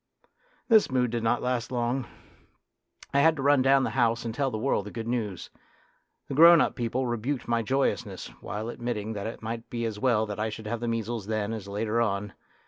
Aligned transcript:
This 0.67 0.89
mood 0.89 1.11
did 1.11 1.21
not 1.21 1.43
last 1.43 1.71
long. 1.71 2.07
I 3.13 3.19
had 3.19 3.35
to 3.35 3.43
run 3.43 3.61
down 3.61 3.83
the 3.83 3.91
house 3.91 4.25
and 4.25 4.33
tell 4.33 4.49
the 4.49 4.57
world 4.57 4.87
the 4.87 4.91
good 4.91 5.07
news. 5.07 5.51
The 6.27 6.33
grown 6.33 6.59
up 6.59 6.73
people 6.73 7.05
rebuked 7.05 7.47
my 7.47 7.61
joyousness, 7.61 8.29
while 8.41 8.69
admitting 8.69 9.13
that 9.13 9.27
it 9.27 9.43
might 9.43 9.69
be 9.69 9.85
as 9.85 9.99
well 9.99 10.25
that 10.25 10.39
I 10.39 10.49
should 10.49 10.65
have 10.65 10.79
the 10.79 10.87
measles 10.87 11.27
then 11.27 11.53
as 11.53 11.67
later 11.67 12.01
on. 12.01 12.33